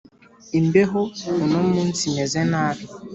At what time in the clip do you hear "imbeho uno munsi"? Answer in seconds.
0.59-2.01